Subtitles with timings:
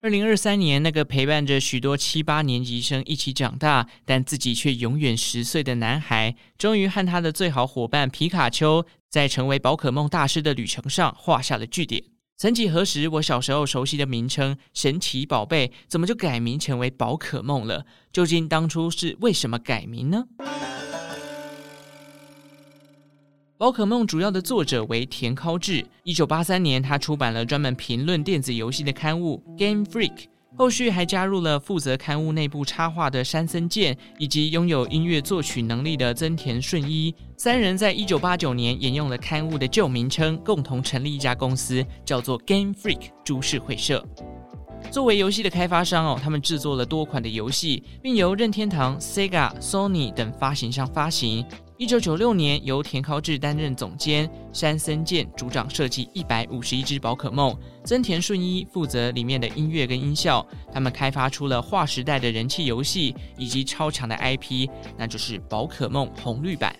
[0.00, 12.04] 二零二三年，那个陪伴着许多七八年级生一起长大，但自己却永远十岁的男孩，终于和他的最好伙伴皮卡丘，在成为宝可梦大师的旅程上画下了句点。
[12.36, 17.84] 曾几何时，我小时候熟悉的名称“神奇宝贝”，怎么就改名成为宝可梦了？
[18.12, 20.26] 究竟当初是为什么改名呢？
[23.58, 25.84] 宝可梦主要的作者为田尻智。
[26.04, 30.14] 一九八三年，他出版了专门评论电子游戏的刊物《Game Freak》，
[30.56, 37.12] 后续还加入了负责刊物内部插画的山森健，以及拥有音乐作曲能力的增田顺一。
[37.36, 44.06] 三人在一九八九年沿用了刊物的旧名称，共同成立一家公司，叫做 Game Freak 株式会社。
[44.92, 51.44] 作为游戏的开发商哦，他们制作了多款的游戏，并由任天堂、Sega、Sony 等发行商发行。
[51.78, 60.44] 一九九六年，由田尻智担任总监，山森健主掌设计一百五十一只宝可梦，增田顺一负责里面的音乐跟音效。
[60.72, 66.74] 他们开发出了划时代的人气游戏以及超强的 IP，那就是宝可梦红绿版。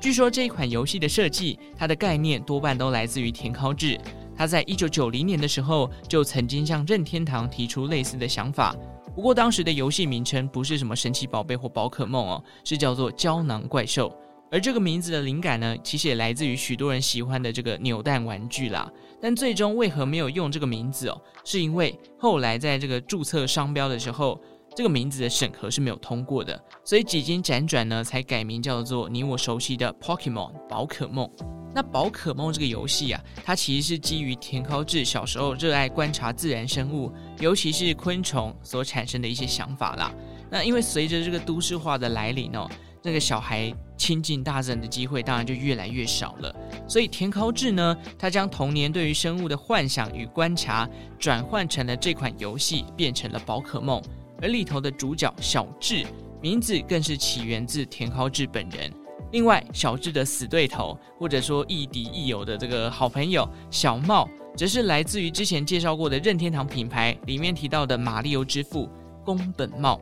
[0.00, 4.00] 据说这一款游戏的设计，它的概念多半都来自于田尻智。
[4.34, 8.74] 他在一九九零年的时候就曾经向任天堂提出类似的想法。
[9.14, 14.16] 不过当时的游戏名称不是什么神奇宝贝或宝可梦哦，是叫做胶囊怪兽。
[14.50, 18.90] 而这个名字的灵感呢，其实也来自于许多人喜欢的这个扭蛋玩具啦。
[19.20, 21.20] 但最终为何没有用这个名字哦？
[21.44, 24.38] 是因为后来在这个注册商标的时候，
[24.74, 31.30] 这个名字的审核是没有通过的，所以几经辗转呢，才改名叫做你我熟悉的 Pokemon 宝可梦。
[31.74, 40.12] 那宝可梦这个游戏啊，它其实是基于田尻智小时候热爱观察自然生物，尤其是昆虫所产生的一些想法啦。
[40.50, 42.68] 那因为随着这个都市化的来临哦，
[43.02, 46.54] 那个小孩亲近大自然的机会当然就越来越少了。
[46.86, 50.86] 所以田尻智呢，他将童年对于生物的幻想与观察，
[51.18, 54.02] 转换成了这款游戏，变成了宝可梦。
[54.42, 56.04] 而里头的主角小智，
[56.42, 58.92] 名字更是起源自田尻智本人。
[59.32, 68.88] 另外，小智的死对头，或者说亦敌亦友的这个好朋友小茂，则是来自于之前介绍过的任天堂品牌里面提到的马里欧之父
[69.24, 69.98] 宫本茂。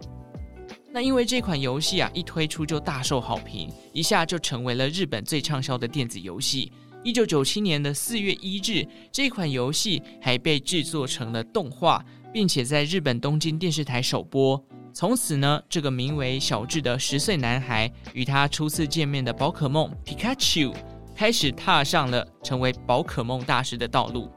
[0.92, 6.72] 那因为这款游戏啊一推出就大受好评，一下就成为了日本最畅销的电子游戏。
[7.04, 14.60] 一九九七年的四月一日，这款游戏还被制作成了动画，并且在日本东京电视台首播。
[14.92, 20.72] 从此呢，这个名为小智的十岁男孩与他初次见面的宝可梦皮卡丘，
[21.14, 24.30] 开始踏上了成为宝可梦大师的道路。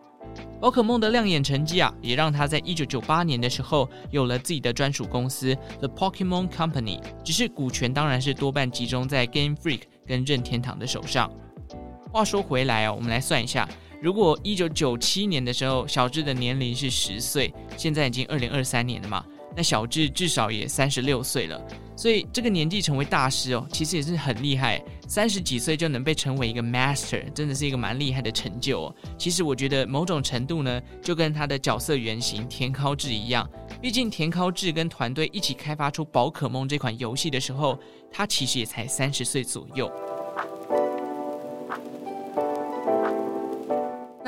[0.62, 11.32] 宝可梦的亮眼成绩啊，也让他在一九九八年的时候有了自己的专属公司 The Pokemon Company，只是股权当然是多半集中在 Game Freak 跟任天堂的手上。
[12.12, 13.68] 话说回来哦，我们来算一下，
[14.02, 19.26] 如果一九九七年的时候小智的年龄是十岁，现在已经二零二三年了嘛。
[19.56, 21.62] 那小智至少也三十六岁了，
[21.96, 24.84] 所以这个年纪成为大师哦，其实也是很厉害。
[25.08, 28.96] 三十几岁就能被称为一个 master，真的是一个蛮厉害的成就哦。
[29.18, 33.48] 其实我觉得某种程度呢，就跟他的角色原型田尻智一样，
[33.80, 37.78] 毕竟田尻智跟团队一起开发出宝可梦这款游戏的时候，
[38.12, 39.92] 他其实也才三十岁左右。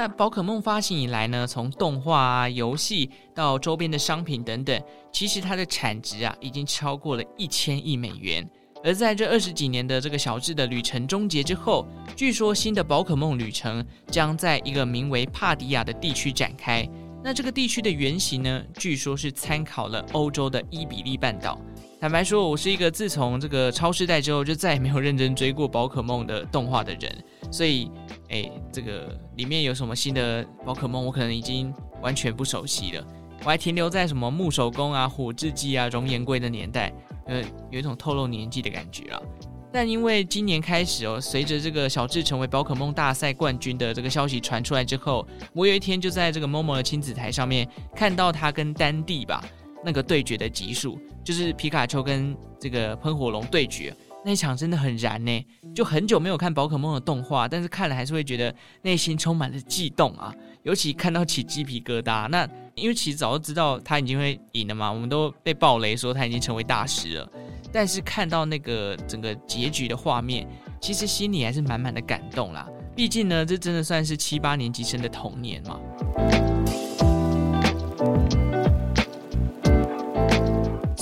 [0.08, 8.48] 宝可梦发行以来呢，从动画啊、游戏到周边的商品等等，其实它的产值啊已经超过了一千亿美元。
[8.84, 16.88] 而在这二十几年的这个小智的旅程终结之后，据说新的宝可梦旅程将在一个名为帕迪亚的地区展开。
[17.24, 21.60] 那这个地区的原型呢，据说是参考了欧洲的伊比利半岛。
[22.06, 27.12] 坦白说，我是一个自从这个超世代之后就再也没有认真追过宝可梦的动画的人，
[27.52, 27.90] 所以。
[28.30, 31.74] 哎，这个里面有什么新的宝可梦，我可能已经
[32.04, 33.04] 完全不熟悉了。
[33.44, 36.94] 我还停留在什么木守宫啊、火稚鸡啊、熔岩龟的年代，
[37.26, 39.20] 呃，有一种透露年纪的感觉啊。
[39.74, 49.44] 但因为今年开始哦，随着这个小智成为宝可梦大赛冠军的这个消息传出来之后，我有一天就在这个 Momo 的亲子台上面看到他跟丹帝吧
[49.86, 53.96] 那个对决的集数，就是皮卡丘跟这个喷火龙对决。
[54.26, 55.46] 那一场真的很燃呢，
[55.76, 60.34] 就很久没有看宝可梦的动画，但是看了还是会觉得内心充满了悸动啊，
[60.64, 62.28] 尤其看到起鸡皮疙瘩。
[62.30, 67.32] 那因为其实早就知道他已经会赢了嘛，我们都被爆雷说他已经成为大师了，
[67.72, 70.48] 但是看到那个整个结局的画面，
[70.82, 72.68] 其实心里还是满满的感动啦。
[72.96, 75.80] 毕竟呢，这真的算是七八年级生的童年嘛。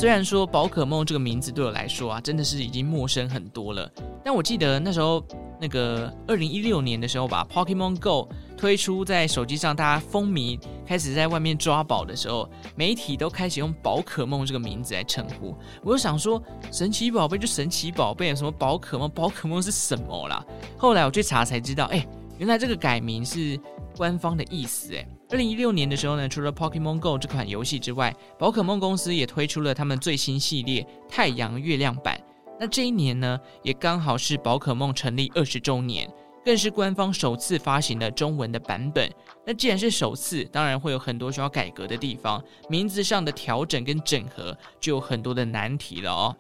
[0.04, 3.90] 虽然说宝可梦这个名字对我来说啊，真的是已经陌生很多了。
[4.22, 5.26] 但我记得那时候
[5.62, 8.28] 那个二零一六年的时候吧，Pokemon Go
[8.58, 15.56] 推出在手机上，大家风靡，开始在外面抓宝的时候，媒体都开始用宝可梦这个名字来称呼。
[15.82, 19.10] 我就想说，神奇宝贝就神奇宝贝，什么宝可梦？
[19.10, 20.46] 宝可梦是什么啦？
[20.78, 22.06] 后来我去查才知道，哎，
[22.38, 23.58] 原来这个改名是
[23.96, 24.94] 官方的意思。
[24.94, 32.20] 哎，二零一六年的时候呢，除了 Pokemon Go 这款游戏之外，宝可梦公司也推出了他们最新系列太阳月亮版。
[32.60, 36.08] 那这一年呢，也刚好是宝可梦成立二十周年，
[36.46, 39.12] 更是官方首次发行的中文的版本。
[39.46, 46.36] 那既然是首次，当然会有很多需要改革的地方，名字上的调整跟整合就有很多的难题了哦。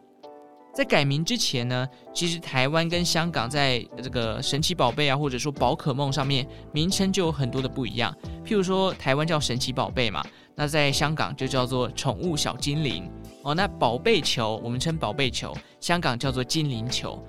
[0.73, 8.11] 在改名之前呢，其实台湾跟香港在这个神奇宝贝啊，或者说宝可梦上面名称就有很多的不一样。
[8.43, 10.25] 譬如说，台湾叫神奇宝贝嘛，
[10.55, 13.07] 那在香港就叫做宠物小精灵。
[13.43, 17.23] 哦，那宝贝球我们称宝贝球，香港叫做精灵球。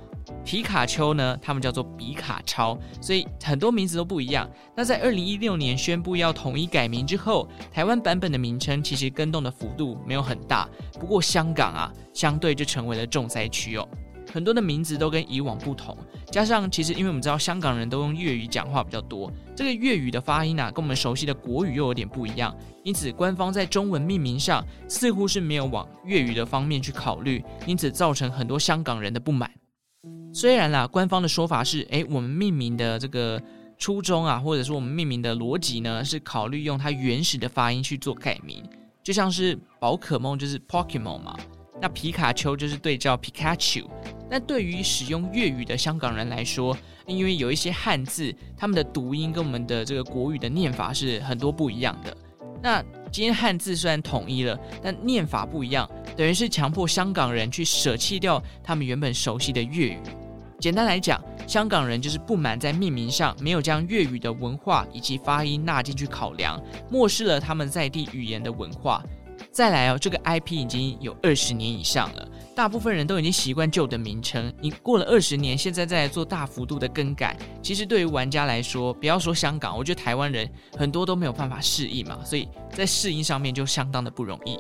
[0.45, 4.49] 皮卡丘呢，他们叫做比卡超，所以很多名字都不一样。
[4.77, 10.69] 那在二零一六年宣布要统一改名之后，台湾版本的名称其实更动的幅度没有很大，
[11.01, 13.89] 不过香港啊，相对就成为了重灾区哦。
[14.33, 15.97] 很多的名字都跟以往不同，
[16.31, 29.51] 加上其实因为我们知道香港人都用粤语讲话比较多，这个粤语的发音啊，跟我们熟悉的国语又有点不一样，因此官方在中文命名上似乎是没有往粤语的方面去考虑，因此造成很多香港人的不满。
[30.35, 33.41] 虽然啦，官方的说法是，诶，我们命名的这个
[33.79, 38.61] 初衷啊，或者说我们命名的逻辑呢，是考虑用它原始的发音去做改名，
[39.01, 41.37] 就像是宝可梦就是 Pokemon 嘛。
[41.81, 43.87] 那皮卡丘就是对照 Pikachu，
[44.29, 46.77] 那对于使用粤语的香港人来说，
[47.07, 52.17] 因为有一些汉字，他们的读音跟我们的这个国语的念法是很多不一样的。
[52.61, 52.83] 那
[53.13, 59.99] 今天汉字虽然统一了，但念法不一样，等于是强迫香港人去舍弃掉他们原本熟悉的粤语。
[60.65, 66.59] 简单来讲，香港人就是不满在命名上没有将粤语的文化以及发音纳进去考量，
[66.91, 69.03] 漠视了他们在地语言的文化。
[69.53, 72.27] 再来哦，这个 IP 已经有二十年以上了，
[72.57, 74.51] 大部分人都已经习惯旧的名称。
[74.59, 84.59] 你过了二十年，现在再来做大幅度的更改，其实对于玩家来说，不要说香港，我觉得台湾人很多都没有办法适应嘛，所以在适应上面就相当的不容易。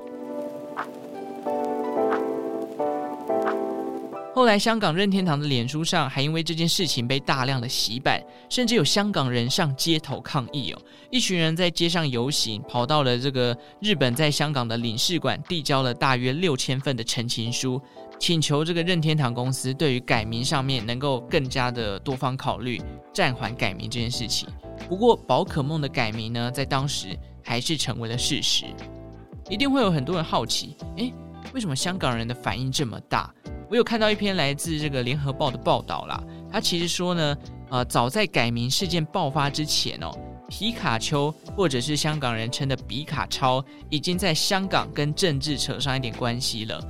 [4.34, 8.20] 后来，香港任天堂的脸书上还因为这件事情被大量的洗版，
[8.50, 10.82] 甚至有香港人上街头抗议哦。
[11.08, 17.80] 一群人在街上游行，跑到了这个日本在香港的领事馆，递交了大约六千份的陈情书，
[18.18, 22.82] 请求这个任天堂公司对于改名上面能够更加的多方考虑，
[23.12, 24.48] 暂缓改名这件事情。
[24.88, 28.64] 不过，宝可梦的改名呢，在当时还是成为了事实。
[29.48, 31.14] 一定会有很多人好奇，诶，
[31.52, 33.32] 为什么香港人的反应这么大？
[33.74, 37.36] 我有看到一篇来自这个联合报的报道啦，他其实说呢，
[37.70, 40.16] 呃，早在改名事件爆发之前哦，
[40.48, 46.80] 皮卡丘或者是香港人称的比卡超，已经在香港跟政治扯上一点关系了。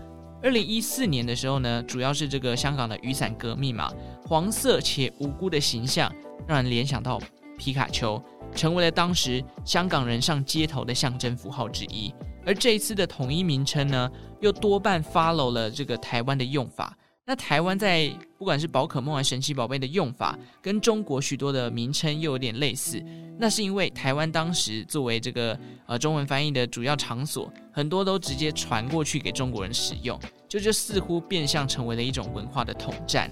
[0.42, 3.90] 二零一四年的时候呢，主要是这个香港的雨伞革命嘛，
[4.28, 6.14] 黄色且无辜的形象
[6.46, 7.19] 让人联想到
[7.56, 8.22] 皮卡丘，
[8.54, 12.12] 成为了当时香港人上街头的象征符号之一。
[12.46, 14.11] 而这一次的统一名称呢，
[14.41, 16.96] 又多半 follow 了这个台湾的用法。
[17.26, 23.02] 那台湾在不管是宝可梦还是神奇宝贝的用法，跟中国许多的名称又有点类似。
[23.38, 33.30] 那是因为台湾当时作为这个呃中文翻译的主要场所，很多都直接传过去给中国人使用，就就似乎变相成为了一种文化的统战。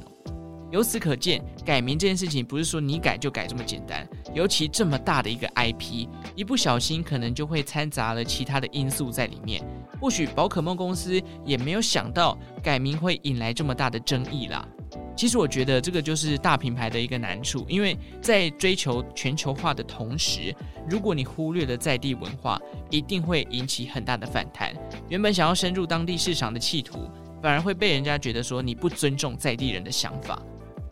[0.72, 4.08] 由此可见，改名这件事情不是说你改就改这么简单。
[4.32, 9.62] 尤其这么大的一个 IP，一不小心可能就会掺杂了其他的因素在里面。
[10.00, 14.66] 或许宝可梦公司也没有想到改名会引来这么大的争议啦。
[15.14, 20.54] 其实我觉得这个就是大品牌的一个难处，因为在追求全球化的同时，
[20.88, 24.74] 如果你忽略了在地文化，一定会引起很大的反弹。
[25.10, 27.10] 原本想要深入当地市场的企图，
[27.42, 30.42] 反而会被人家觉得说你不尊重在地人的想法。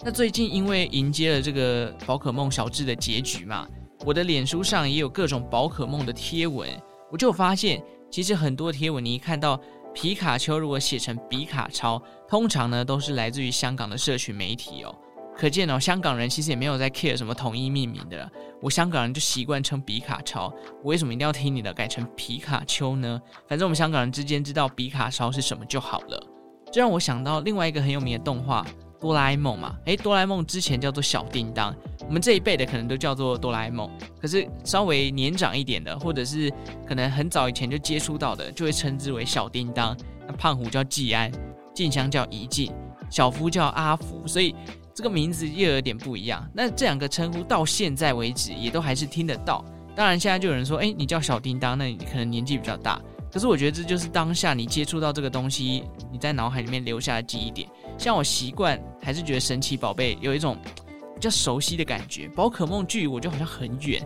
[0.03, 3.69] 那最近因为迎接了这个宝可梦小智的结局嘛，
[4.07, 6.67] 我的脸书上也有各种宝可梦的贴文，
[7.11, 9.61] 我就发现，其实很多贴文你一看到
[9.93, 14.97] 皮卡丘如果写成比卡超，通常呢都是来自于香港的社群媒体哦，
[15.37, 18.31] 可见哦，香港人其实也没有在 care 什么统一命名的了，
[18.63, 20.47] 我香港人就习惯称比卡超，
[20.83, 23.21] 我为什么一定要听你的改成皮卡丘呢？
[23.47, 26.27] 反正我们香港人之间知道比卡超是什么就好了，
[26.73, 28.65] 这让我想到另外一个很有名的动画。
[29.01, 31.75] 哆啦 A 梦嘛，诶，哆啦 A 梦之前叫做小叮当，
[32.07, 33.91] 我们这一辈的可能都叫做哆啦 A 梦，
[34.21, 36.53] 可是稍微年长一点的，或者是
[36.87, 39.97] 可能很早以前就接触到的，就会称之为小叮当。
[40.29, 41.33] 那胖虎叫技安，
[41.75, 42.71] 静香叫怡静，
[43.11, 44.55] 小夫叫阿福，所以
[44.95, 46.47] 这个名字又有点不一样。
[46.53, 49.65] 那这两个称呼到现在为止也都还是听得到。
[49.97, 53.01] 当然，现在就有人说，哎，你叫小叮当，那你可能年纪比较大。
[53.33, 57.69] 可是我觉得这就是当下你接触到这个东西，你在脑海里面留下的记忆点。
[57.97, 60.57] 像我习惯还是觉得神奇宝贝有一种
[61.15, 64.03] 比较熟悉的感觉，宝可梦距我就好像很远。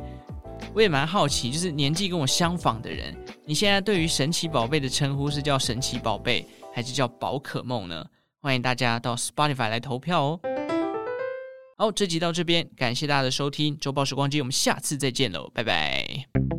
[0.75, 8.05] 我也蛮好奇，就是年纪跟我相仿的人，你现在对于神奇宝贝的称呼是叫神奇宝贝，还是叫宝可梦呢？
[8.41, 10.41] 欢迎大家到 Spotify 来投票哦。
[11.77, 16.54] 好，这集到这边，感谢大家的收听，周报时光机，我们下次再见喽，拜拜。